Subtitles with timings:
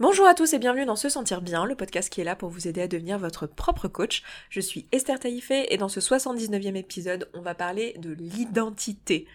[0.00, 2.50] Bonjour à tous et bienvenue dans Se Sentir Bien, le podcast qui est là pour
[2.50, 4.22] vous aider à devenir votre propre coach.
[4.48, 9.26] Je suis Esther Taïfé et dans ce 79e épisode, on va parler de l'identité.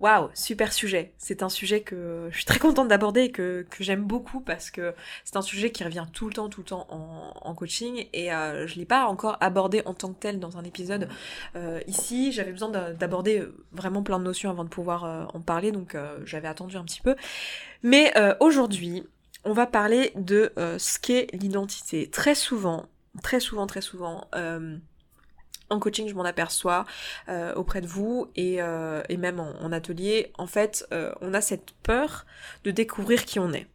[0.00, 1.14] Waouh, super sujet.
[1.16, 4.92] C'est un sujet que je suis très contente d'aborder et que, j'aime beaucoup parce que
[5.24, 8.66] c'est un sujet qui revient tout le temps, tout le temps en, coaching et euh,
[8.66, 11.08] je l'ai pas encore abordé en tant que tel dans un épisode
[11.56, 12.30] euh, ici.
[12.30, 13.42] J'avais besoin d'aborder
[13.72, 16.84] vraiment plein de notions avant de pouvoir euh, en parler, donc euh, j'avais attendu un
[16.84, 17.14] petit peu.
[17.82, 19.04] Mais aujourd'hui,
[19.44, 22.08] on va parler de euh, ce qu'est l'identité.
[22.08, 22.86] Très souvent,
[23.22, 24.76] très souvent, très souvent, euh,
[25.70, 26.84] en coaching, je m'en aperçois
[27.28, 28.58] euh, auprès de vous et,
[29.16, 30.86] même en, atelier, en fait,
[31.20, 32.26] on a cette peur
[32.64, 33.66] de découvrir qui on est.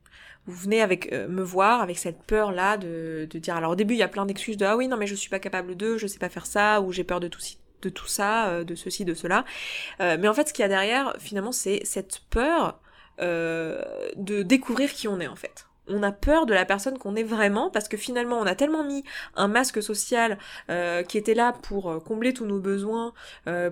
[0.45, 3.97] Vous venez avec me voir avec cette peur là de, dire alors au début il
[3.97, 6.07] y a plein d'excuses de ah oui non mais je suis pas capable de je
[6.07, 7.41] sais pas faire ça ou j'ai peur de tout
[7.83, 9.45] de tout ça de ceci de cela
[9.99, 12.79] mais en fait ce qu'il y a derrière finalement c'est cette peur
[13.19, 17.23] de découvrir qui on est en fait on a peur de la personne qu'on est
[17.23, 19.03] vraiment parce que finalement on a tellement mis
[19.35, 20.37] un masque social
[20.69, 23.13] euh, qui était là pour euh, combler tous nos besoins,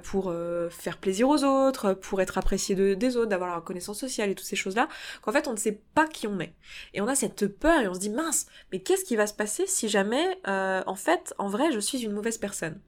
[0.03, 0.33] pour
[0.69, 4.47] faire plaisir aux autres, pour être apprécié des autres, d'avoir la reconnaissance sociale et toutes
[4.47, 4.87] ces choses-là,
[5.21, 6.53] qu'en fait on ne sait pas qui on est.
[6.93, 9.33] Et on a cette peur et on se dit mince, mais qu'est-ce qui va se
[9.33, 12.79] passer si jamais en fait en vrai je suis une mauvaise personne?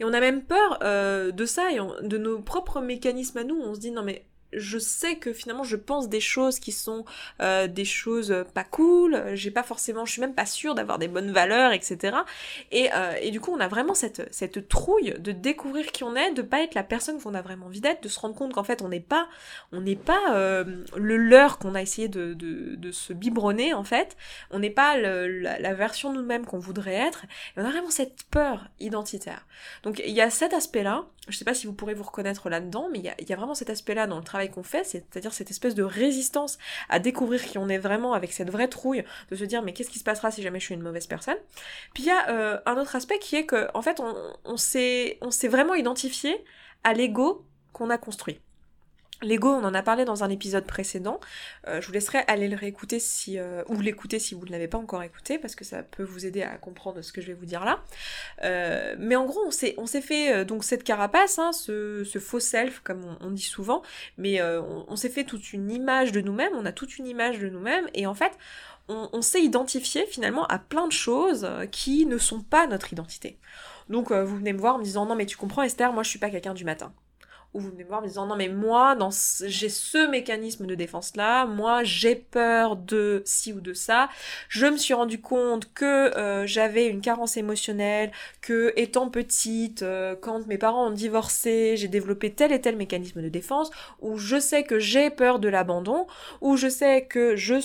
[0.00, 3.56] Et on a même peur de ça et de nos propres mécanismes à nous.
[3.56, 7.04] On se dit non mais je sais que finalement je pense des choses qui sont
[7.40, 11.08] euh, des choses pas cool, j'ai pas forcément, je suis même pas sûre d'avoir des
[11.08, 12.18] bonnes valeurs, etc.
[12.70, 16.14] Et, euh, et, du coup on a vraiment cette, cette trouille de découvrir qui on
[16.14, 18.52] est, de pas être la personne qu'on a vraiment envie d'être, de se rendre compte
[18.52, 19.28] qu'en fait on n'est pas,
[19.72, 22.36] on n'est pas euh, le leurre qu'on a essayé de,
[22.92, 24.16] se biberonner en fait,
[24.50, 28.68] on n'est pas la, version nous-mêmes qu'on voudrait être, et on a vraiment cette peur
[28.80, 29.46] identitaire.
[29.82, 32.88] Donc il y a cet aspect-là, je sais pas si vous pourrez vous reconnaître là-dedans,
[32.92, 35.74] mais il y a vraiment cet aspect-là dans le travail qu'on fait, c'est-à-dire cette espèce
[35.74, 39.62] de résistance à découvrir qui on est vraiment avec cette vraie trouille de se dire
[39.62, 41.36] mais qu'est-ce qui se passera si jamais je suis une mauvaise personne?
[41.94, 44.00] Puis il y a euh, un autre aspect qui est que en fait
[44.44, 46.44] on s'est vraiment identifié
[46.84, 48.40] à l'ego qu'on a construit.
[49.22, 51.20] L'ego, on en a parlé dans un épisode précédent.
[51.66, 54.68] Euh, je vous laisserai aller le réécouter si euh, ou l'écouter si vous ne l'avez
[54.68, 57.32] pas encore écouté parce que ça peut vous aider à comprendre ce que je vais
[57.32, 57.82] vous dire là.
[58.44, 62.80] Euh, mais en gros, on s'est fait donc cette carapace, hein, ce, ce, faux self
[62.80, 63.82] comme on, dit souvent,
[64.18, 66.52] mais on, s'est fait toute une image de nous-mêmes.
[66.54, 68.32] On a toute une image de nous-mêmes et en fait,
[68.88, 73.38] on, on s'est identifié finalement à plein de choses qui ne sont pas notre identité.
[73.88, 76.10] Donc vous venez me voir en me disant non mais tu comprends Esther, moi je
[76.10, 76.92] suis pas quelqu'un du matin
[77.56, 79.08] où vous venez me voir en me disant non mais moi dans
[79.46, 84.10] j'ai ce mécanisme de défense là, moi j'ai peur de ci ou de ça,
[84.50, 88.12] je me suis rendu compte que euh, j'avais une carence émotionnelle,
[88.42, 93.22] que étant petite, euh, quand mes parents ont divorcé, j'ai développé tel et tel mécanisme
[93.22, 96.06] de défense, ou je sais que j'ai peur de l'abandon,
[96.42, 97.56] ou je sais que je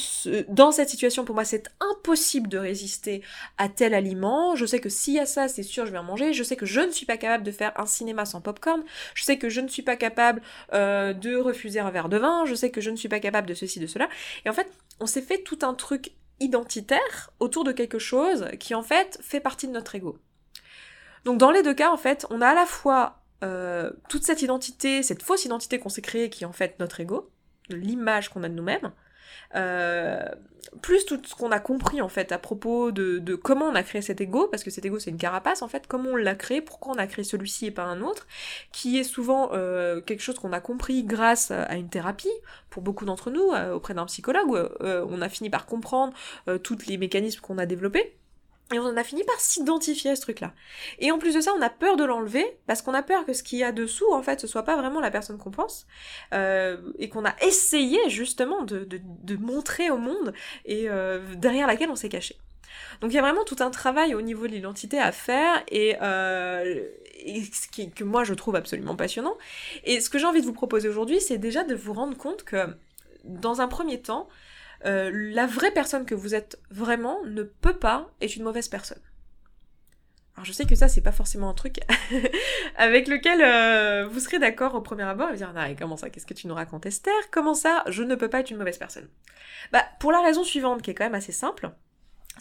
[0.48, 3.22] dans cette situation pour moi c'est impossible de résister
[3.58, 6.04] à tel aliment, je sais que s'il y a ça c'est sûr je vais en
[6.04, 8.82] manger, je sais que je ne suis pas capable de faire un cinéma sans popcorn,
[9.16, 10.42] je sais que je ne suis pas capable
[10.74, 13.48] euh, de refuser un verre de vin, je sais que je ne suis pas capable
[13.48, 14.10] de ceci, de cela.
[14.46, 18.74] Et en fait, on s'est fait tout un truc identitaire autour de quelque chose qui
[18.74, 20.18] en fait fait partie de notre ego.
[21.24, 24.42] Donc dans les deux cas, en fait, on a à la fois euh, toute cette
[24.42, 27.30] identité, cette fausse identité qu'on s'est créée qui est en fait notre ego,
[27.70, 28.92] l'image qu'on a de nous-mêmes,
[30.82, 34.02] plus tout ce qu'on a compris en fait à propos de, comment on a créé
[34.02, 36.62] cet ego, parce que cet ego c'est une carapace en fait, comment on l'a créé,
[36.62, 38.28] pourquoi on a créé celui-ci et pas un autre,
[38.72, 42.30] qui est souvent euh, quelque chose qu'on a compris grâce à une thérapie,
[42.70, 46.14] pour beaucoup d'entre nous, euh, auprès d'un psychologue, on a fini par comprendre
[46.64, 48.16] tous les mécanismes qu'on a développés.
[48.74, 50.54] Et on a fini par s'identifier à ce truc-là.
[51.00, 53.34] Et en plus de ça, on a peur de l'enlever, parce qu'on a peur que
[53.34, 55.88] ce qu'il y a dessous, en fait, ce soit pas vraiment la personne qu'on pense,
[56.34, 58.88] euh, et qu'on a essayé justement de,
[59.38, 60.34] montrer au monde,
[60.66, 62.38] et euh, derrière laquelle on s'est caché.
[63.02, 65.98] Donc il y a vraiment tout un travail au niveau de l'identité à faire, et,
[66.02, 66.86] euh,
[67.26, 69.36] ce que moi je trouve absolument passionnant.
[69.84, 72.44] Et ce que j'ai envie de vous proposer aujourd'hui, c'est déjà de vous rendre compte
[72.44, 72.68] que,
[73.24, 74.28] dans un premier temps,
[74.86, 79.02] euh, la vraie personne que vous êtes vraiment ne peut pas être une mauvaise personne.
[80.36, 81.80] Alors je sais que ça c'est pas forcément un truc
[82.78, 86.10] avec lequel euh, vous serez d'accord au premier abord et vous dire ah, comment ça
[86.10, 87.14] qu'est-ce que tu nous racontes Esther?
[87.32, 89.08] Comment ça je ne peux pas être une mauvaise personne?
[89.72, 91.72] Bah pour la raison suivante qui est quand même assez simple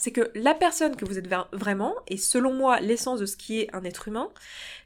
[0.01, 3.61] c'est que la personne que vous êtes vraiment, et selon moi l'essence de ce qui
[3.61, 4.31] est un être humain,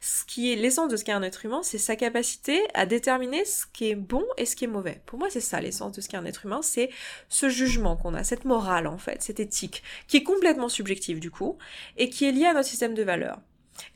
[0.01, 2.85] ce qui est l'essence de ce qui est un être humain, c'est sa capacité à
[2.85, 5.01] déterminer ce qui est bon et ce qui est mauvais.
[5.07, 6.91] Pour moi c'est ça l'essence de ce qui est un être humain, c'est
[7.29, 11.31] ce jugement qu'on a, cette morale en fait, cette éthique, qui est complètement subjective du
[11.31, 11.59] coup,
[11.97, 13.39] et qui est liée à notre système de valeurs.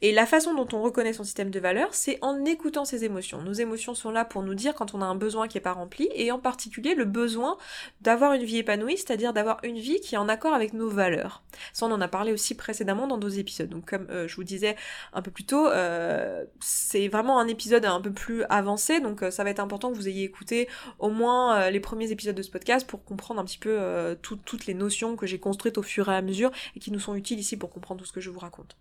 [0.02, 3.42] Et la façon dont on reconnaît son système de valeurs, c'est en écoutant ses émotions.
[3.42, 5.72] Nos émotions sont là pour nous dire quand on a un besoin qui n'est pas
[5.72, 7.56] rempli, et en particulier le besoin
[8.00, 11.42] d'avoir une vie épanouie, c'est-à-dire d'avoir une vie qui est en accord avec nos valeurs.
[11.72, 13.68] Ça, on en a parlé aussi précédemment dans d'autres épisodes.
[13.68, 14.76] Donc comme euh, je vous disais
[15.12, 19.30] un peu plus tôt, euh, c'est vraiment un épisode un peu plus avancé, donc euh,
[19.30, 22.50] ça va être important que vous ayez écouté au moins les premiers épisodes de ce
[22.50, 23.78] podcast pour comprendre un petit peu
[24.22, 27.14] toutes les notions que j'ai construites au fur et à mesure et qui nous sont
[27.14, 28.76] utiles ici pour comprendre tout ce que je vous raconte.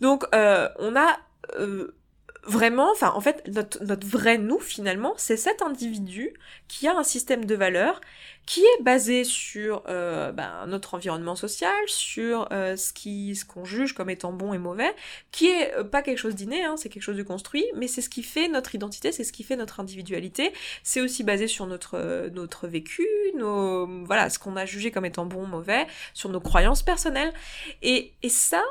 [0.00, 1.18] Donc euh, on a
[1.58, 1.94] euh,
[2.44, 6.32] vraiment, enfin en fait notre, notre vrai nous finalement, c'est cet individu
[6.66, 8.00] qui a un système de valeurs
[8.46, 13.92] qui est basé sur euh, ben, notre environnement social, sur ce qui ce qu'on juge
[13.92, 14.94] comme étant bon et mauvais,
[15.32, 18.08] qui est pas quelque chose d'inné, hein, c'est quelque chose de construit, mais c'est ce
[18.08, 20.54] qui fait notre identité, c'est ce qui fait notre individualité.
[20.82, 23.06] C'est aussi basé sur notre notre vécu,
[23.36, 27.34] nos voilà ce qu'on a jugé comme étant bon mauvais, sur nos croyances personnelles,
[27.82, 28.62] et et ça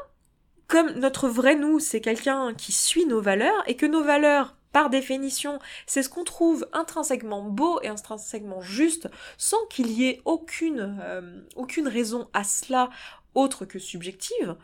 [0.67, 4.89] comme notre vrai nous, c'est quelqu'un qui suit nos valeurs, et que nos valeurs, par
[4.89, 10.99] définition, c'est ce qu'on trouve intrinsèquement beau et intrinsèquement juste, sans qu'il y ait aucune,
[11.01, 12.89] euh, aucune raison à cela
[13.33, 14.55] autre que subjective,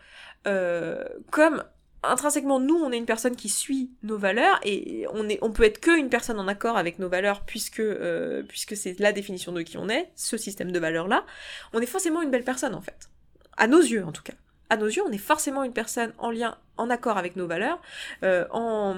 [0.46, 1.64] euh, comme
[2.04, 5.64] intrinsèquement nous on est une personne qui suit nos valeurs et on est on peut
[5.64, 9.54] être que une personne en accord avec nos valeurs puisque euh, puisque c'est la définition
[9.54, 11.26] de qui on est ce système de valeurs là
[11.72, 13.10] on est forcément une belle personne en fait.
[13.56, 14.34] À nos yeux en tout cas
[14.74, 17.80] à nos yeux, on est forcément une personne en lien, en accord avec nos valeurs,
[18.24, 18.96] euh, en,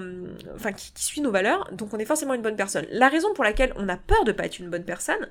[0.54, 2.86] enfin qui, suit nos valeurs, donc on est forcément une bonne personne.
[2.90, 5.28] La raison pour laquelle on a peur de pas être une bonne personne,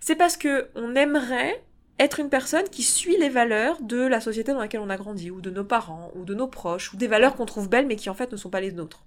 [0.00, 1.62] c'est parce que on aimerait
[1.98, 5.30] être une personne qui suit les valeurs de la société dans laquelle on a grandi,
[5.30, 7.96] ou de nos parents, ou de nos proches, ou des valeurs qu'on trouve belles mais
[7.96, 9.04] qui en fait ne sont pas les nôtres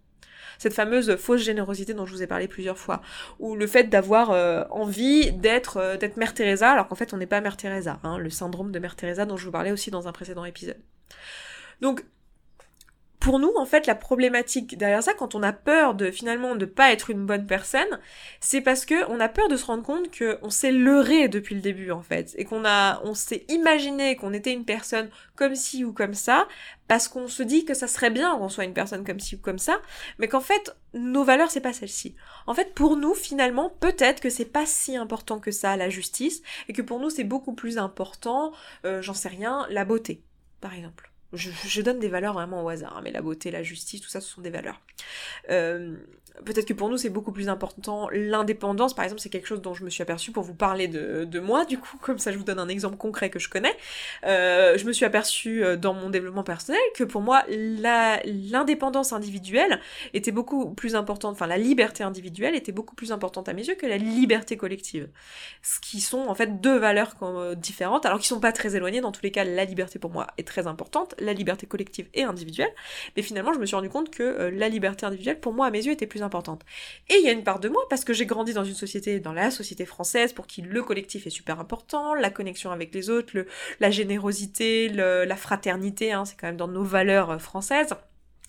[0.57, 3.01] cette fameuse fausse générosité dont je vous ai parlé plusieurs fois,
[3.39, 7.17] ou le fait d'avoir euh, envie d'être euh, d'être Mère Teresa alors qu'en fait on
[7.17, 9.91] n'est pas Mère Teresa, hein, le syndrome de Mère Teresa dont je vous parlais aussi
[9.91, 10.79] dans un précédent épisode.
[11.81, 12.03] Donc
[13.19, 16.65] pour nous, en fait, la problématique derrière ça, quand on a peur de finalement de
[16.65, 17.99] pas être une bonne personne,
[18.39, 21.55] c'est parce que on a peur de se rendre compte que on s'est leurré depuis
[21.55, 25.55] le début, en fait, et qu'on a, on s'est imaginé qu'on était une personne comme
[25.55, 26.47] ci ou comme ça,
[26.87, 29.39] parce qu'on se dit que ça serait bien qu'on soit une personne comme ci ou
[29.39, 29.81] comme ça,
[30.19, 32.15] mais qu'en fait, nos valeurs, c'est pas celle-ci.
[32.47, 36.41] En fait, pour nous, finalement, peut-être que c'est pas si important que ça, la justice,
[36.67, 38.51] et que pour nous, c'est beaucoup plus important,
[38.85, 40.21] euh, j'en sais rien, la beauté,
[40.61, 41.14] par exemple.
[41.35, 44.21] Je, donne des valeurs vraiment au hasard, hein, mais la beauté, la justice, tout ça,
[44.21, 44.81] ce sont des valeurs.
[45.49, 45.95] Euh,
[46.43, 48.93] peut-être que pour nous c'est beaucoup plus important l'indépendance.
[48.93, 51.65] Par exemple c'est quelque chose dont je me suis aperçue pour vous parler de, moi
[51.65, 53.75] du coup comme ça je vous donne un exemple concret que je connais.
[54.25, 59.79] Euh, je me suis aperçue euh, dans mon développement personnel que pour moi l'indépendance individuelle
[60.13, 63.75] était beaucoup plus importante enfin la liberté individuelle était beaucoup plus importante à mes yeux
[63.75, 65.09] que la liberté collective.
[65.61, 67.15] Ce qui sont en fait deux valeurs
[67.55, 69.01] différentes alors qui sont pas très éloignées.
[69.01, 72.23] Dans tous les cas la liberté pour moi est très importante la liberté collective et
[72.23, 72.73] individuelle
[73.15, 75.71] mais finalement je me suis rendu compte que euh, la liberté individuelle pour moi à
[75.71, 76.63] mes yeux était plus importante.
[77.09, 79.19] Et il y a une part de moi, parce que j'ai grandi dans une société,
[79.19, 83.09] dans la société française, pour qui le collectif est super important, la connexion avec les
[83.09, 83.45] autres,
[83.79, 87.93] la générosité, la fraternité, hein, c'est quand même dans nos valeurs euh, françaises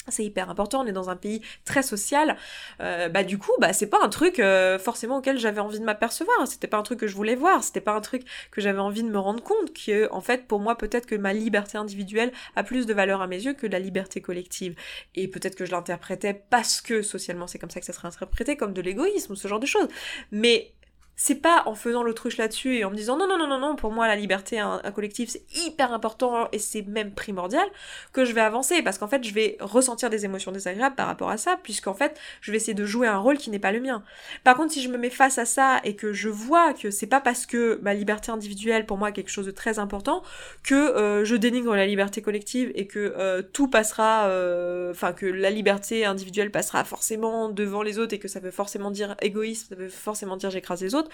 [0.08, 2.36] c'est hyper important, on est dans un pays très social,
[2.80, 5.84] euh, bah du coup, bah c'est pas un truc euh, forcément auquel j'avais envie de
[5.84, 8.78] m'apercevoir, c'était pas un truc que je voulais voir, c'était pas un truc que j'avais
[8.78, 12.32] envie de me rendre compte que, en fait, pour moi, peut-être que ma liberté individuelle
[12.54, 14.74] a plus de valeur à mes yeux que la liberté collective.
[15.14, 18.56] Et peut-être que je l'interprétais parce que socialement c'est comme ça que ça serait interprété,
[18.56, 19.88] comme de l'égoïsme ce genre de choses.
[20.30, 20.72] Mais
[21.18, 23.74] c'est pas en faisant l'autruche là-dessus et en me disant non non non non non
[23.74, 27.66] pour moi la liberté un, collectif c'est hyper important et c'est même primordial
[28.12, 31.30] que je vais avancer parce qu'en fait je vais ressentir des émotions désagréables par rapport
[31.30, 33.80] à ça puisqu'en fait je vais essayer de jouer un rôle qui n'est pas le
[33.80, 34.02] mien.
[34.44, 37.06] Par contre si je me mets face à ça et que je vois que c'est
[37.06, 40.22] pas parce que ma liberté individuelle pour moi est quelque chose de très important
[40.64, 45.24] que euh, je dénigre la liberté collective et que euh, tout passera euh, enfin que
[45.24, 49.68] la liberté individuelle passera forcément devant les autres et que ça veut forcément dire égoïsme,
[49.70, 51.05] ça veut forcément dire j'écrase les autres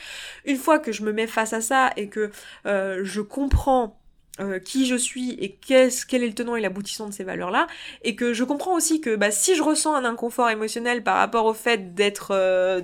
[0.44, 2.30] une fois que je me mets face à ça et que
[2.66, 3.98] euh, je comprends
[4.40, 7.66] euh, qui je suis et qu'est-ce, quel est le tenant et l'aboutissant de ces valeurs-là,
[8.02, 11.44] et que je comprends aussi que bah, si je ressens un inconfort émotionnel par rapport
[11.44, 12.80] au fait d'être, euh,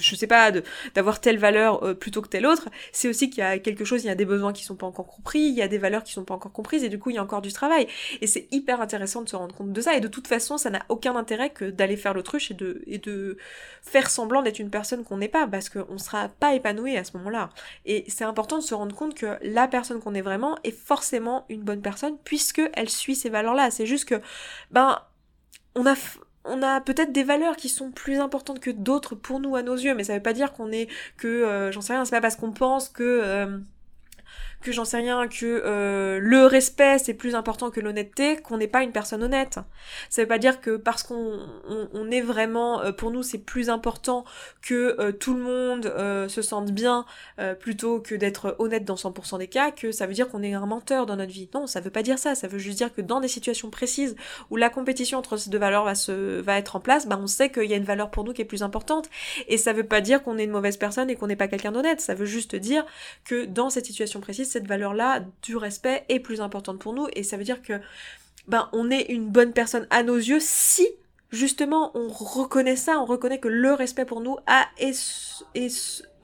[0.00, 0.50] je sais pas,
[0.94, 4.04] d'avoir telle valeur euh, plutôt que telle autre, c'est aussi qu'il y a quelque chose,
[4.04, 6.04] il y a des besoins qui sont pas encore compris, il y a des valeurs
[6.04, 7.86] qui sont pas encore comprises, et du coup il y a encore du travail.
[8.20, 10.70] Et c'est hyper intéressant de se rendre compte de ça, et de toute façon ça
[10.70, 13.36] n'a aucun intérêt que d'aller faire l'autruche et de,
[13.82, 17.16] faire semblant d'être une personne qu'on n'est pas, parce qu'on sera pas épanoui à ce
[17.18, 17.50] moment-là.
[17.84, 21.44] Et c'est important de se rendre compte que la personne qu'on est vraiment est forcément
[21.48, 23.70] une bonne personne, puisque elle suit ces valeurs-là.
[23.70, 24.20] C'est juste que,
[24.70, 24.98] ben,
[25.74, 25.94] on a,
[26.44, 29.74] on a peut-être des valeurs qui sont plus importantes que d'autres pour nous à nos
[29.76, 32.20] yeux, mais ça veut pas dire qu'on est que, euh, j'en sais rien, c'est pas
[32.20, 33.60] parce qu'on pense que...
[34.64, 38.66] Que j'en sais rien, que euh, le respect c'est plus important que l'honnêteté, qu'on n'est
[38.66, 39.58] pas une personne honnête.
[40.08, 41.38] Ça veut pas dire que parce qu'on
[41.92, 44.24] on, est vraiment, euh, pour nous c'est plus important
[44.62, 45.92] que euh, tout le monde
[46.30, 47.04] se sente bien
[47.60, 50.64] plutôt que d'être honnête dans 100% des cas, que ça veut dire qu'on est un
[50.64, 51.50] menteur dans notre vie.
[51.52, 52.34] Non, ça veut pas dire ça.
[52.34, 54.16] Ça veut juste dire que dans des situations précises
[54.48, 57.26] où la compétition entre ces deux valeurs va se va être en place, bah on
[57.26, 59.10] sait qu'il y a une valeur pour nous qui est plus importante.
[59.48, 61.72] Et ça veut pas dire qu'on est une mauvaise personne et qu'on n'est pas quelqu'un
[61.72, 62.00] d'honnête.
[62.00, 62.86] Ça veut juste dire
[63.26, 67.08] que dans cette situation précise cette valeur-là du respect est plus importante pour nous.
[67.14, 67.80] Et ça veut dire que
[68.46, 70.86] ben on est une bonne personne à nos yeux si
[71.34, 74.92] justement on reconnaît ça, on reconnaît que le respect pour nous a et,
[75.54, 75.68] et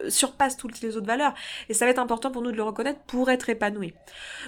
[0.08, 1.34] surpasse toutes les autres valeurs.
[1.68, 3.94] Et ça va être important pour nous de le reconnaître pour être épanoui.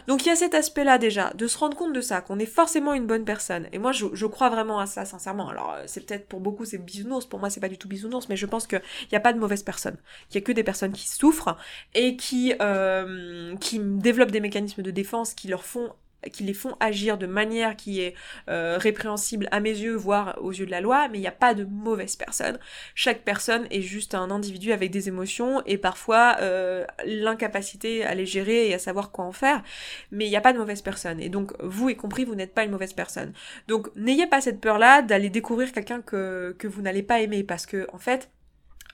[0.07, 2.47] Donc il y a cet aspect-là déjà, de se rendre compte de ça, qu'on est
[2.47, 3.69] forcément une bonne personne.
[3.73, 5.49] Et moi je, crois vraiment à ça, sincèrement.
[5.49, 8.29] Alors euh, c'est peut-être pour beaucoup c'est bisounours, pour moi c'est pas du tout bisounours,
[8.29, 9.97] mais je pense qu'il n'y a pas de mauvaise personne.
[10.31, 11.57] Il y a que des personnes qui souffrent
[11.95, 12.17] et
[12.61, 15.93] euh, qui développent des mécanismes de défense qui leur font
[16.31, 18.15] qui les font agir de manière qui est
[18.49, 21.33] euh, répréhensible à mes yeux, voire aux yeux de la loi, mais il n'y a
[21.33, 22.59] pas de mauvaise personne.
[22.95, 28.27] Chaque personne est juste un individu avec des émotions et parfois euh, l'incapacité à les
[28.27, 29.63] gérer et à savoir quoi en faire,
[30.11, 31.21] mais il n'y a pas de mauvaise personne.
[31.21, 33.33] Et donc, vous y compris, vous n'êtes pas une mauvaise personne.
[33.69, 37.67] Donc, n'ayez pas cette peur-là d'aller découvrir quelqu'un que, que vous n'allez pas aimer, parce
[37.67, 38.31] que, en fait,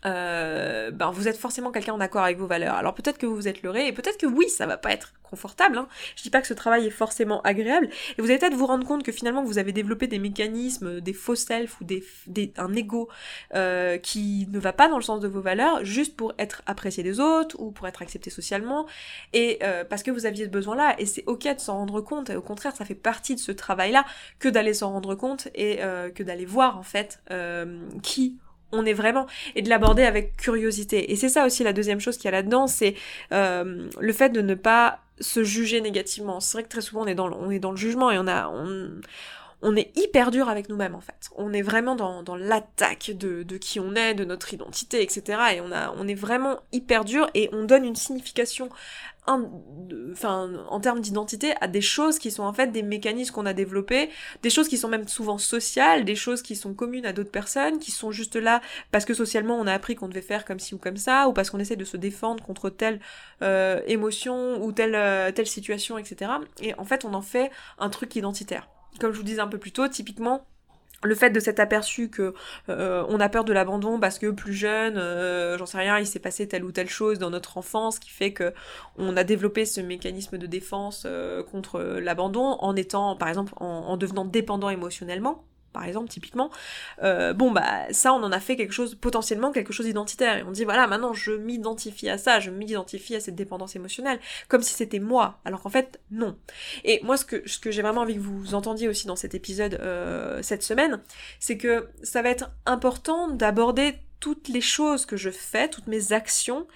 [0.04, 2.74] euh, ben vous êtes forcément quelqu'un en accord avec vos valeurs.
[2.74, 5.12] Alors peut-être que vous vous êtes leurré et peut-être que oui, ça va pas être
[5.28, 5.78] confortable.
[5.78, 5.88] Hein.
[6.16, 8.86] Je dis pas que ce travail est forcément agréable et vous allez peut-être vous rendre
[8.86, 12.02] compte que finalement vous avez développé des mécanismes, des faux self ou des,
[12.56, 13.08] un ego
[13.54, 17.02] euh, qui ne va pas dans le sens de vos valeurs juste pour être apprécié
[17.02, 18.86] des autres ou pour être accepté socialement
[19.32, 22.00] et euh, parce que vous aviez ce besoin là et c'est ok de s'en rendre
[22.00, 24.04] compte et au contraire ça fait partie de ce travail là
[24.38, 27.22] que d'aller s'en rendre compte et euh, que d'aller voir en fait
[28.02, 28.38] qui
[28.72, 31.12] on est vraiment et de l'aborder avec curiosité.
[31.12, 32.94] Et c'est ça aussi la deuxième chose qu'il y a là-dedans, c'est
[33.32, 36.40] euh, le fait de ne pas se juger négativement.
[36.40, 38.18] C'est vrai que très souvent on est dans le, on est dans le jugement et
[38.18, 38.50] on a
[39.62, 41.30] on est hyper dur avec nous-mêmes en fait.
[41.36, 45.40] On est vraiment dans, dans l'attaque de, de qui on est, de notre identité, etc.
[45.54, 48.70] Et on a on est vraiment hyper dur et on donne une signification
[50.12, 53.52] enfin, en termes d'identité, à des choses qui sont en fait des mécanismes qu'on a
[53.52, 54.10] développés,
[54.42, 57.78] des choses qui sont même souvent sociales, des choses qui sont communes à d'autres personnes,
[57.78, 58.60] qui sont juste là
[58.90, 61.32] parce que socialement on a appris qu'on devait faire comme ci ou comme ça, ou
[61.32, 63.00] parce qu'on essaie de se défendre contre telle
[63.42, 66.32] euh, émotion ou telle, euh, telle situation, etc.
[66.60, 68.68] Et en fait on en fait un truc identitaire.
[69.00, 70.44] Comme je vous disais un peu plus tôt, typiquement,
[71.04, 72.34] le fait de s'être aperçu que
[72.68, 76.06] euh, on a peur de l'abandon parce que plus jeune, euh, j'en sais rien, il
[76.06, 78.52] s'est passé telle ou telle chose dans notre enfance qui fait que
[78.96, 83.96] on a développé ce mécanisme de défense euh, contre l'abandon en étant, par exemple, en
[83.96, 86.50] devenant dépendant émotionnellement par exemple, typiquement,
[87.02, 90.42] euh, bon bah ça on en a fait quelque chose, potentiellement quelque chose d'identitaire, et
[90.42, 94.62] on dit voilà maintenant je m'identifie à ça, je m'identifie à cette dépendance émotionnelle, comme
[94.62, 96.36] si c'était moi, alors qu'en fait non.
[96.84, 100.40] Et moi ce que, j'ai vraiment envie que vous entendiez aussi dans cet épisode euh,
[100.42, 101.00] cette semaine,
[101.38, 106.12] c'est que ça va être important d'aborder toutes les choses que je fais, toutes mes
[106.12, 106.66] actions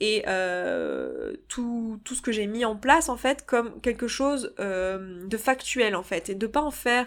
[0.00, 4.54] et euh, tout, tout ce que j'ai mis en place en fait comme quelque chose
[4.56, 7.06] de factuel en fait et de pas en faire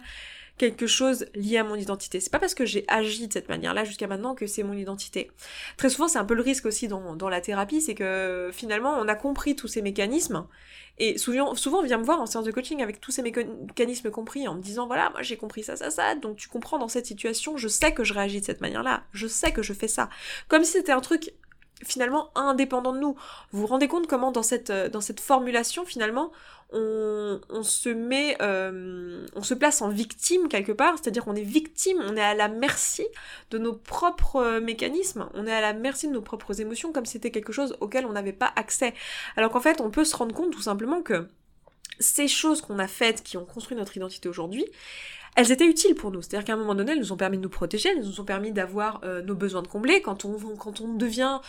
[0.60, 2.20] quelque chose lié à mon identité.
[2.20, 5.32] C'est pas parce que j'ai agi de cette manière-là jusqu'à maintenant que c'est mon identité.
[5.78, 8.94] Très souvent, c'est un peu le risque aussi dans, dans la thérapie, c'est que finalement,
[9.00, 10.46] on a compris tous ces mécanismes,
[11.00, 14.12] et souvent, souvent on vient me voir en séance de coaching avec tous ces mécanismes
[14.12, 16.90] compris, en me disant, voilà, moi j'ai compris ça, ça, ça, donc tu comprends dans
[16.90, 19.88] cette situation, je sais que je réagis de cette manière-là, je sais que je fais
[19.88, 20.10] ça.
[20.50, 21.32] Comme si c'était un truc
[21.84, 23.16] finalement indépendant de nous.
[23.52, 26.32] Vous vous rendez compte comment dans cette, dans cette formulation, finalement,
[26.72, 31.98] on, se met, euh, on se place en victime quelque part, c'est-à-dire qu'on est victime,
[32.06, 33.08] on est à la merci
[33.50, 37.06] de nos propres euh, mécanismes, on est à la merci de nos propres émotions comme
[37.06, 38.94] c'était quelque chose auquel on n'avait pas accès.
[39.36, 41.28] Alors qu'en fait, on peut se rendre compte tout simplement que
[42.00, 44.66] ces choses qu'on a faites, qui ont construit notre identité aujourd'hui,
[45.36, 46.22] elles étaient utiles pour nous.
[46.22, 48.26] C'est-à-dire qu'à un moment donné, elles nous ont permis de nous protéger, elles nous ont
[48.26, 50.02] permis d'avoir euh, nos besoins de combler.
[50.02, 51.40] Quand on, quand on devient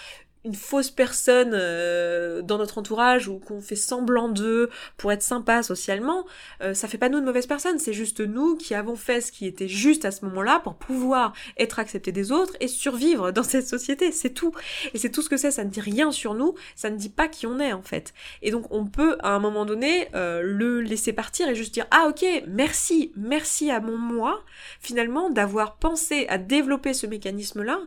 [0.44, 5.62] une fausse personne euh, dans notre entourage ou qu'on fait semblant d'eux pour être sympa
[5.62, 6.26] socialement,
[6.62, 9.32] euh, ça fait pas nous de mauvaises personnes, c'est juste nous qui avons fait ce
[9.32, 13.42] qui était juste à ce moment-là pour pouvoir être acceptés des autres et survivre dans
[13.42, 14.52] cette société, c'est tout.
[14.94, 17.10] Et c'est tout ce que c'est, ça ne dit rien sur nous, ça ne dit
[17.10, 18.14] pas qui on est en fait.
[18.40, 21.86] Et donc on peut à un moment donné euh, le laisser partir et juste dire
[21.90, 24.42] ah ok merci, merci à mon moi
[24.80, 27.80] finalement d'avoir pensé à développer ce mécanisme-là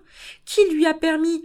[0.46, 1.44] qui lui a permis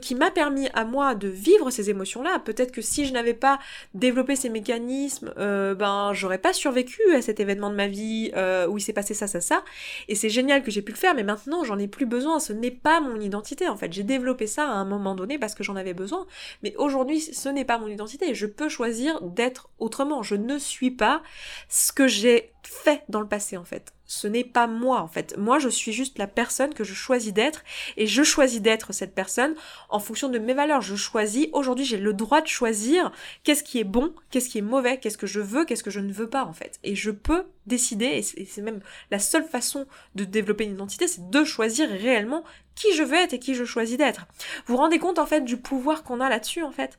[0.00, 2.38] qui m'a permis à moi de vivre ces émotions-là.
[2.38, 3.58] Peut-être que si je n'avais pas
[3.94, 8.66] développé ces mécanismes, euh, ben j'aurais pas survécu à cet événement de ma vie euh,
[8.66, 9.64] où il s'est passé ça, ça, ça.
[10.08, 12.38] Et c'est génial que j'ai pu le faire, mais maintenant j'en ai plus besoin.
[12.40, 13.92] Ce n'est pas mon identité en fait.
[13.92, 16.26] J'ai développé ça à un moment donné parce que j'en avais besoin,
[16.62, 18.34] mais aujourd'hui ce n'est pas mon identité.
[18.34, 20.22] Je peux choisir d'être autrement.
[20.22, 21.22] Je ne suis pas
[21.68, 25.36] ce que j'ai fait dans le passé en fait ce n'est pas moi en fait.
[25.36, 27.62] Moi je suis juste la personne que je choisis d'être
[27.96, 29.54] et je choisis d'être cette personne
[29.90, 30.80] en fonction de mes valeurs.
[30.80, 33.12] Je choisis, aujourd'hui j'ai le droit de choisir
[33.44, 36.00] qu'est-ce qui est bon, qu'est-ce qui est mauvais, qu'est-ce que je veux, qu'est-ce que je
[36.00, 36.80] ne veux pas en fait.
[36.82, 41.28] Et je peux décider, et c'est même la seule façon de développer une identité, c'est
[41.28, 44.26] de choisir réellement qui je veux être et qui je choisis d'être.
[44.66, 46.98] Vous vous rendez compte en fait du pouvoir qu'on a là-dessus en fait?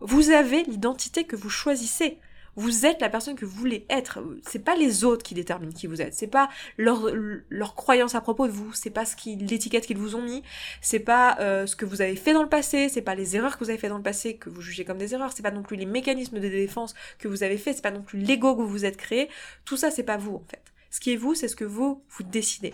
[0.00, 2.18] Vous avez l'identité que vous choisissez.
[2.56, 4.18] Vous êtes la personne que vous voulez être.
[4.46, 6.14] C'est pas les autres qui déterminent qui vous êtes.
[6.14, 6.48] C'est pas
[6.78, 7.08] leur,
[7.48, 8.72] leur croyance à propos de vous.
[8.72, 10.42] C'est pas ce qui, l'étiquette qu'ils vous ont mis.
[10.80, 12.88] C'est pas euh, ce que vous avez fait dans le passé.
[12.88, 14.98] C'est pas les erreurs que vous avez fait dans le passé que vous jugez comme
[14.98, 15.32] des erreurs.
[15.34, 17.74] C'est pas non plus les mécanismes de défense que vous avez fait.
[17.74, 19.28] C'est pas non plus l'ego que vous vous êtes créé.
[19.64, 20.62] Tout ça, c'est pas vous, en fait.
[20.90, 22.72] Ce qui est vous, c'est ce que vous, vous décidez.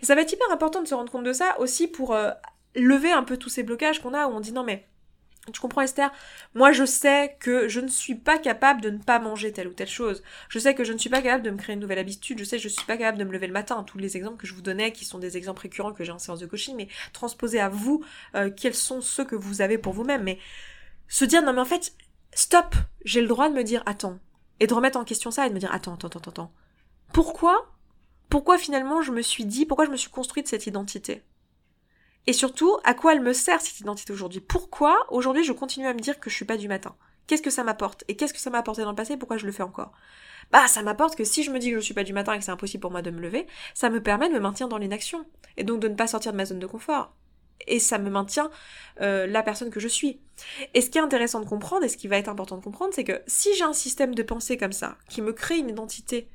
[0.00, 2.30] Et ça va être hyper important de se rendre compte de ça aussi pour euh,
[2.76, 4.86] lever un peu tous ces blocages qu'on a où on dit non mais
[5.52, 6.10] tu comprends Esther?
[6.54, 9.72] Moi je sais que je ne suis pas capable de ne pas manger telle ou
[9.72, 10.22] telle chose.
[10.48, 12.38] Je sais que je ne suis pas capable de me créer une nouvelle habitude.
[12.38, 13.82] Je sais que je ne suis pas capable de me lever le matin.
[13.84, 16.18] Tous les exemples que je vous donnais, qui sont des exemples récurrents que j'ai en
[16.18, 19.92] séance de coaching, mais transposés à vous, euh, quels sont ceux que vous avez pour
[19.92, 20.22] vous-même.
[20.22, 20.38] Mais
[21.08, 21.94] se dire non mais en fait,
[22.32, 22.74] stop
[23.04, 24.18] J'ai le droit de me dire attends.
[24.60, 26.52] Et de remettre en question ça et de me dire attends, attends, attends, attends.
[27.12, 27.70] Pourquoi?
[28.30, 31.22] Pourquoi finalement je me suis dit, pourquoi je me suis construite cette identité?
[32.26, 34.40] Et surtout, à quoi elle me sert cette identité aujourd'hui?
[34.40, 36.96] Pourquoi aujourd'hui je continue à me dire que je suis pas du matin?
[37.26, 38.04] Qu'est-ce que ça m'apporte?
[38.08, 39.16] Et qu'est-ce que ça m'a apporté dans le passé?
[39.16, 39.92] Pourquoi je le fais encore?
[40.50, 42.38] Bah, ça m'apporte que si je me dis que je suis pas du matin et
[42.38, 44.78] que c'est impossible pour moi de me lever, ça me permet de me maintenir dans
[44.78, 45.24] l'inaction.
[45.56, 47.14] Et donc de ne pas sortir de ma zone de confort.
[47.66, 48.50] Et ça me maintient
[49.00, 50.20] euh, la personne que je suis.
[50.74, 52.92] Et ce qui est intéressant de comprendre et ce qui va être important de comprendre,
[52.94, 56.28] c'est que si j'ai un système de pensée comme ça, qui me crée une identité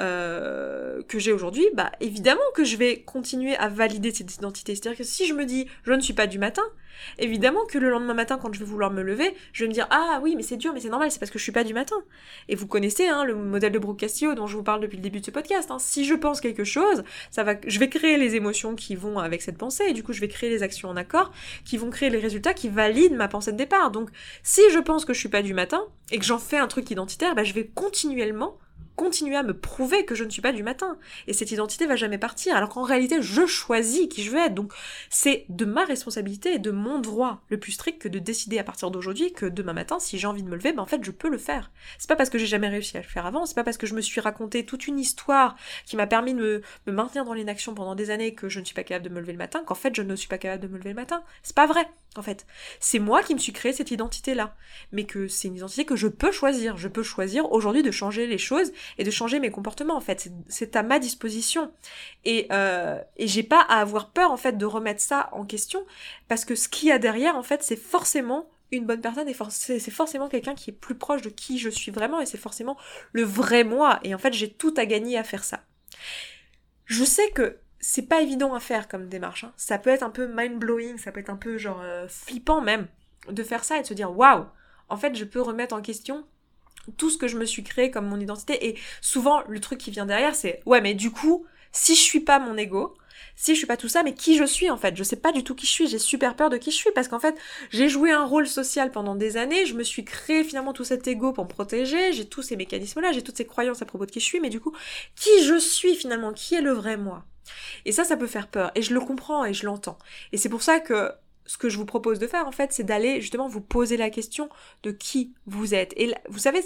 [0.00, 4.74] euh, que j'ai aujourd'hui, bah évidemment que je vais continuer à valider cette identité.
[4.74, 6.62] C'est-à-dire que si je me dis je ne suis pas du matin,
[7.18, 9.86] évidemment que le lendemain matin, quand je vais vouloir me lever, je vais me dire
[9.90, 11.74] ah oui mais c'est dur mais c'est normal, c'est parce que je suis pas du
[11.74, 11.96] matin.
[12.48, 15.02] Et vous connaissez hein, le modèle de Brooke Castillo dont je vous parle depuis le
[15.02, 15.70] début de ce podcast.
[15.70, 15.78] Hein.
[15.78, 19.42] Si je pense quelque chose, ça va, je vais créer les émotions qui vont avec
[19.42, 21.32] cette pensée et du coup je vais créer les actions en accord
[21.64, 23.90] qui vont créer les résultats qui valident ma pensée de départ.
[23.90, 24.10] Donc
[24.42, 26.90] si je pense que je suis pas du matin et que j'en fais un truc
[26.90, 28.58] identitaire, bah, je vais continuellement
[28.96, 30.98] continuer à me prouver que je ne suis pas du matin.
[31.26, 34.54] Et cette identité va jamais partir, alors qu'en réalité, je choisis qui je veux être.
[34.54, 34.72] Donc,
[35.10, 38.64] c'est de ma responsabilité et de mon droit le plus strict que de décider à
[38.64, 41.10] partir d'aujourd'hui que demain matin, si j'ai envie de me lever, ben en fait, je
[41.10, 41.70] peux le faire.
[41.98, 43.86] C'est pas parce que j'ai jamais réussi à le faire avant, c'est pas parce que
[43.86, 47.74] je me suis raconté toute une histoire qui m'a permis de me, maintenir dans l'inaction
[47.74, 49.74] pendant des années que je ne suis pas capable de me lever le matin, qu'en
[49.74, 51.22] fait, je ne suis pas capable de me lever le matin.
[51.42, 52.46] C'est pas vrai, en fait.
[52.80, 54.54] C'est moi qui me suis créé cette identité-là.
[54.92, 56.76] Mais que c'est une identité que je peux choisir.
[56.76, 60.28] Je peux choisir aujourd'hui de changer les choses et de changer mes comportements en fait.
[60.48, 61.72] C'est à ma disposition.
[62.24, 65.84] Et, euh, et j'ai pas à avoir peur en fait de remettre ça en question
[66.28, 69.34] parce que ce qu'il y a derrière en fait c'est forcément une bonne personne et
[69.60, 72.76] c'est forcément quelqu'un qui est plus proche de qui je suis vraiment et c'est forcément
[73.12, 75.62] le vrai moi et en fait j'ai tout à gagner à faire ça.
[76.84, 79.44] Je sais que c'est pas évident à faire comme démarche.
[79.44, 79.52] Hein.
[79.56, 82.60] Ça peut être un peu mind blowing, ça peut être un peu genre euh, flippant
[82.60, 82.88] même
[83.28, 84.46] de faire ça et de se dire waouh,
[84.88, 86.26] en fait je peux remettre en question
[86.92, 88.68] tout ce que je me suis créé comme mon identité.
[88.68, 92.20] Et souvent, le truc qui vient derrière, c'est ouais, mais du coup, si je suis
[92.20, 92.96] pas mon ego,
[93.34, 94.96] si je suis pas tout ça, mais qui je suis en fait?
[94.96, 96.90] Je sais pas du tout qui je suis, j'ai super peur de qui je suis
[96.94, 97.36] parce qu'en fait,
[97.70, 101.06] j'ai joué un rôle social pendant des années, je me suis créé finalement tout cet
[101.06, 104.10] ego pour me protéger, j'ai tous ces mécanismes-là, j'ai toutes ces croyances à propos de
[104.10, 104.74] qui je suis, mais du coup,
[105.16, 106.32] qui je suis finalement?
[106.32, 107.24] Qui est le vrai moi?
[107.84, 109.98] Et ça, ça peut faire peur, et je le comprends et je l'entends.
[110.32, 111.10] Et c'est pour ça que
[111.46, 114.10] ce que je vous propose de faire en fait, c'est d'aller justement vous poser la
[114.10, 114.48] question
[114.82, 115.92] de qui vous êtes.
[115.96, 116.60] Et vous savez,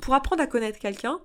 [0.00, 1.20] pour apprendre à connaître quelqu'un,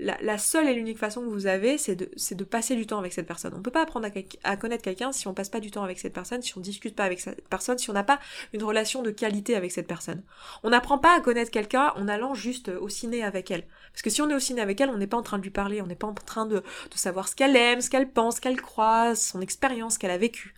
[0.00, 3.26] la, seule et l'unique façon que vous avez, c'est de, passer du temps avec cette
[3.26, 3.52] personne.
[3.54, 4.08] On ne peut pas apprendre
[4.44, 6.94] à, connaître quelqu'un si on passe pas du temps avec cette personne, si on discute
[6.94, 8.20] pas avec cette personne, si on n'a pas
[8.52, 10.22] une relation de qualité avec cette personne.
[10.62, 13.64] On n'apprend pas à connaître quelqu'un en allant juste au ciné avec elle.
[13.92, 15.42] Parce que si on est au ciné avec elle, on n'est pas en train de
[15.42, 18.08] lui parler, on n'est pas en train de, de savoir ce qu'elle aime, ce qu'elle
[18.08, 20.54] pense, ce qu'elle croit, son expérience qu'elle a vécue.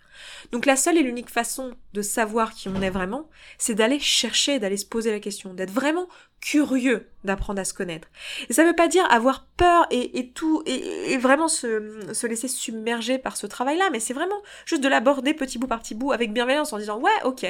[0.51, 4.59] Donc la seule et l'unique façon de savoir qui on est vraiment, c'est d'aller chercher,
[4.59, 6.07] d'aller se poser la question, d'être vraiment
[6.41, 8.07] curieux d'apprendre à se connaître.
[8.49, 13.19] Et ça veut pas dire avoir peur et, tout, et, vraiment se, se, laisser submerger
[13.19, 16.33] par ce travail-là, mais c'est vraiment juste de l'aborder petit bout par petit bout avec
[16.33, 17.45] bienveillance en disant ouais, ok,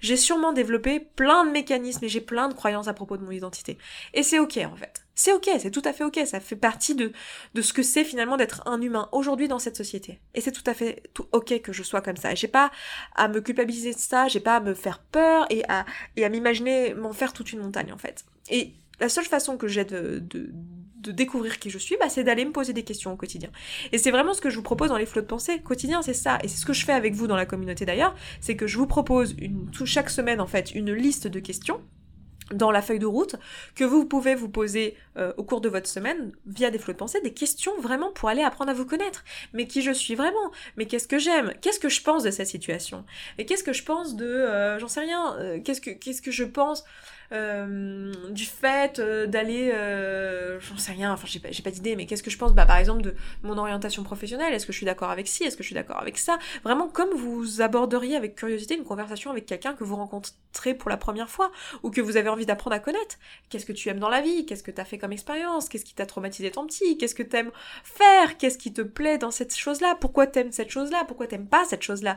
[0.00, 3.30] j'ai sûrement développé plein de mécanismes et j'ai plein de croyances à propos de mon
[3.30, 3.78] identité.
[4.12, 5.02] Et c'est ok en fait.
[5.16, 7.12] C'est ok, c'est tout à fait ok, ça fait partie de,
[7.54, 10.20] de ce que c'est finalement d'être un humain aujourd'hui dans cette société.
[10.34, 12.34] Et c'est tout à fait tout ok que je sois comme ça.
[12.34, 12.70] J'ai pas
[13.14, 16.28] à me culpabiliser de ça, j'ai pas à me faire peur et à, et à
[16.28, 18.24] m'imaginer m'en faire toute une montagne en fait.
[18.50, 20.22] Et la seule façon que j'ai de,
[21.12, 23.50] découvrir qui je suis, bah, c'est d'aller me poser des questions au quotidien.
[23.92, 25.60] Et c'est vraiment ce que je vous propose dans les flots de pensée.
[25.60, 26.38] Quotidien, c'est ça.
[26.42, 28.14] Et c'est ce que je fais avec vous dans la communauté d'ailleurs.
[28.40, 31.80] C'est que je vous propose une, chaque semaine, en fait, une liste de questions
[32.52, 33.36] dans la feuille de route
[33.74, 36.98] que vous pouvez vous poser euh, au cours de votre semaine via des flots de
[36.98, 39.24] pensée, des questions vraiment pour aller apprendre à vous connaître.
[39.52, 40.52] Mais qui je suis vraiment?
[40.76, 41.52] Mais qu'est-ce que j'aime?
[41.60, 43.04] Qu'est-ce que je pense de cette situation?
[43.38, 44.26] Et qu'est-ce que je pense de...
[44.26, 45.36] Euh, j'en sais rien.
[45.38, 46.84] Euh, qu'est-ce que qu'est-ce que je pense?
[47.32, 52.06] Euh, du fait euh, d'aller, euh, j'en sais rien, enfin j'ai pas, pas d'idée, mais
[52.06, 54.86] qu'est-ce que je pense Bah par exemple de mon orientation professionnelle, est-ce que je suis
[54.86, 56.38] d'accord avec ci, est-ce que je suis d'accord avec ça?
[56.62, 60.96] Vraiment comme vous aborderiez avec curiosité une conversation avec quelqu'un que vous rencontrez pour la
[60.96, 61.50] première fois
[61.82, 63.16] ou que vous avez envie d'apprendre à connaître?
[63.48, 64.46] Qu'est-ce que tu aimes dans la vie?
[64.46, 65.68] Qu'est-ce que t'as fait comme expérience?
[65.68, 67.50] Qu'est-ce qui t'a traumatisé ton petit Qu'est-ce que t'aimes
[67.82, 68.36] faire?
[68.38, 69.96] Qu'est-ce qui te plaît dans cette chose-là?
[70.00, 71.04] Pourquoi t'aimes cette chose-là?
[71.06, 72.16] Pourquoi t'aimes pas cette chose-là?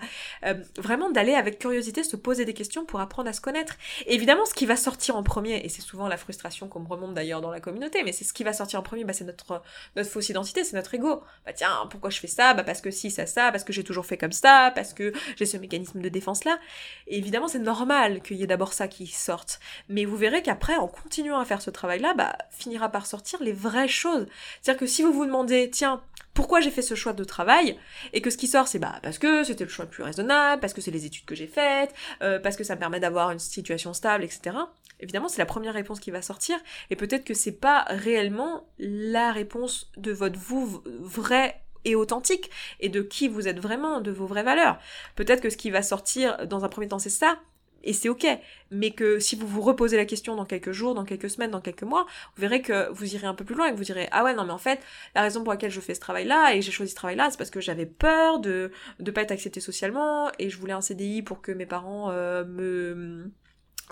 [0.78, 3.78] Vraiment d'aller avec curiosité se poser des questions pour apprendre à se connaître.
[4.06, 7.14] évidemment, ce qui va sortir en premier, et c'est souvent la frustration qu'on me remonte
[7.14, 9.62] d'ailleurs dans la communauté, mais c'est ce qui va sortir en premier, bah, c'est notre,
[9.96, 11.24] notre fausse identité, c'est notre ego.
[11.46, 12.54] Bah tiens, pourquoi je fais ça?
[12.54, 15.14] Bah parce que si, ça, ça, parce que j'ai toujours fait comme ça, parce que
[15.38, 16.60] j'ai ce mécanisme de défense là.
[17.08, 19.60] Et évidemment, c'est normal qu'il y ait d'abord ça qui sorte.
[19.90, 23.54] Mais vous verrez qu'après, en continuant à faire ce travail-là, bah finira par sortir les
[23.54, 24.28] vraies choses.
[24.62, 26.02] C'est-à-dire que si vous vous demandez, tiens,
[26.38, 27.80] pourquoi j'ai fait ce choix de travail
[28.14, 30.62] et que ce qui sort c'est bah parce que c'était le choix le plus raisonnable,
[30.62, 33.32] parce que c'est les études que j'ai faites, euh, parce que ça me permet d'avoir
[33.32, 34.56] une situation stable, etc.
[35.00, 36.60] Évidemment, c'est la première réponse qui va sortir,
[36.92, 42.90] et peut-être que c'est pas réellement la réponse de votre vous vrai et authentique, et
[42.90, 44.78] de qui vous êtes vraiment, de vos vraies valeurs.
[45.16, 47.40] Peut-être que ce qui va sortir dans un premier temps, c'est ça,
[47.88, 48.28] et c'est ok.
[48.70, 51.62] Mais que si vous vous reposez la question dans quelques jours, dans quelques semaines, dans
[51.62, 54.10] quelques mois, vous verrez que vous irez un peu plus loin et que vous direz
[54.12, 54.80] ah ouais non mais en fait
[55.16, 57.50] la raison pour laquelle je fais ce travail-là et j'ai choisi ce travail-là, c'est parce
[57.50, 61.42] que j'avais peur de de pas être acceptée socialement et je voulais un CDI pour
[61.42, 63.32] que mes parents euh, me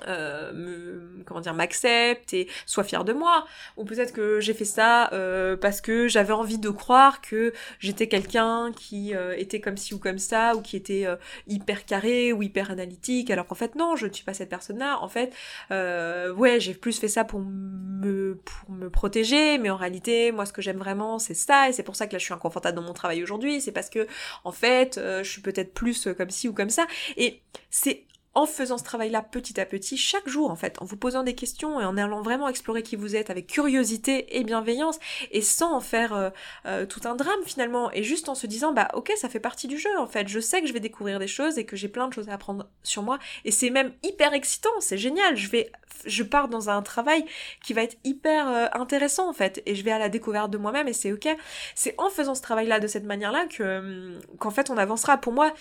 [0.08, 3.46] euh, me, comment dire m'accepte et soit fier de moi.
[3.78, 8.08] Ou peut-être que j'ai fait ça euh, parce que j'avais envie de croire que j'étais
[8.08, 11.16] quelqu'un qui euh, était comme ci ou comme ça ou qui était euh,
[11.48, 14.80] hyper carré ou hyper analytique alors qu'en fait non je ne suis pas cette personne
[14.80, 15.34] là en fait
[15.70, 20.54] ouais j'ai plus fait ça pour me pour me protéger mais en réalité moi ce
[20.54, 22.82] que j'aime vraiment c'est ça et c'est pour ça que là je suis inconfortable dans
[22.84, 23.62] mon travail aujourd'hui.
[23.62, 24.08] C'est parce que
[24.44, 26.86] en fait je suis peut-être plus comme ci ou comme ça.
[27.18, 28.06] Et c'est
[28.36, 31.36] en faisant ce travail-là petit à petit, chaque jour en fait, en vous posant des
[31.36, 35.00] questions et en allant vraiment explorer qui vous êtes avec curiosité et bienveillance
[35.32, 36.30] et sans en faire euh,
[36.66, 37.92] euh, tout un drame finalement.
[37.92, 40.40] Et juste en se disant bah ok ça fait partie du jeu en fait, je
[40.40, 42.68] sais que je vais découvrir des choses et que j'ai plein de choses à apprendre
[42.84, 43.20] sur moi.
[43.46, 45.72] Et c'est même hyper excitant, c'est génial, je vais
[46.06, 47.26] je pars dans un travail
[47.64, 49.62] qui va être hyper euh, intéressant en fait.
[49.66, 51.28] Et je vais à la découverte de moi-même et c'est ok.
[51.74, 55.18] C'est en faisant ce travail-là de cette manière-là que hum, qu'en fait on avancera.
[55.18, 55.54] Pour moi,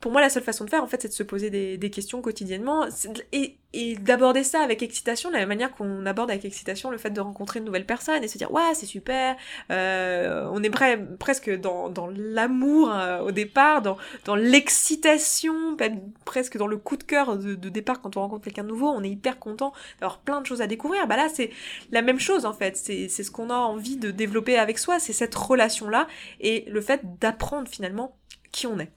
[0.00, 1.90] pour moi, la seule façon de faire, en fait, c'est de se poser des, des
[1.90, 2.86] questions quotidiennement
[3.32, 6.98] et, et d'aborder ça avec excitation, de la même manière qu'on aborde avec excitation le
[6.98, 9.36] fait de rencontrer une nouvelle personne et se dire, ouais, c'est super,
[9.72, 10.70] euh, on est
[11.18, 15.76] presque dans, dans l'amour euh, au départ, dans, dans l'excitation,
[16.24, 18.88] presque dans le coup de cœur de, de départ quand on rencontre quelqu'un de nouveau,
[18.88, 21.08] on est hyper content d'avoir plein de choses à découvrir.
[21.08, 21.50] Bah là, c'est
[21.90, 25.12] la même chose, en fait, c'est ce qu'on a envie de développer avec soi, c'est
[25.12, 26.06] cette relation-là
[26.40, 28.16] et le fait d'apprendre finalement
[28.52, 28.92] qui on est.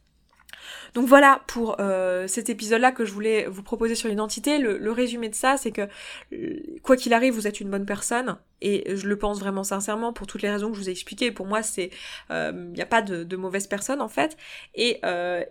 [0.93, 4.58] Donc voilà pour euh, cet épisode-là que je voulais vous proposer sur l'identité.
[4.60, 5.88] Le, résumé de ça, c'est que
[6.34, 10.13] euh, quoi qu'il arrive, vous êtes une bonne personne et je le pense vraiment sincèrement
[10.13, 11.32] pour toutes les raisons que je vous ai expliquées.
[11.32, 11.86] Pour moi, c'est
[12.30, 14.38] il euh, n'y a pas de, mauvaise personne en fait
[14.76, 15.00] et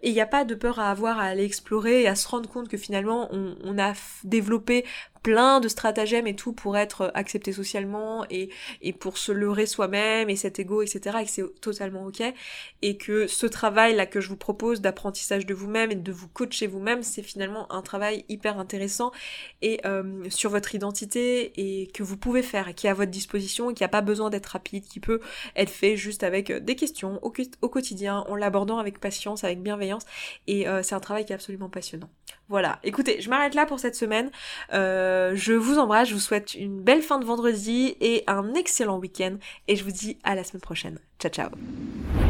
[0.02, 2.48] il n'y a pas de peur à avoir à aller explorer et à se rendre
[2.48, 3.94] compte que finalement on, a
[4.24, 4.84] développé
[5.22, 10.30] plein de stratagèmes et tout pour être accepté socialement et, et pour se leurrer soi-même
[10.30, 11.18] et cet ego, etc.
[11.20, 12.22] et que c'est totalement ok.
[12.82, 16.28] Et que ce travail là que je vous propose d'apprentissage de vous-même et de vous
[16.28, 19.12] coacher vous-même, c'est finalement un travail hyper intéressant
[19.62, 23.70] et euh, sur votre identité et que vous pouvez faire et qui à votre disposition
[23.70, 25.20] et qui n'a pas besoin d'être rapide, qui peut
[25.56, 27.32] être fait juste avec des questions au,
[27.62, 30.04] au quotidien, en l'abordant avec patience, avec bienveillance
[30.46, 32.08] et euh, c'est un travail qui est absolument passionnant.
[32.48, 34.30] Voilà, écoutez, je m'arrête là pour cette semaine.
[34.72, 38.98] Euh, je vous embrasse, je vous souhaite une belle fin de vendredi et un excellent
[38.98, 39.36] week-end.
[39.68, 40.98] Et je vous dis à la semaine prochaine.
[41.18, 42.29] Ciao ciao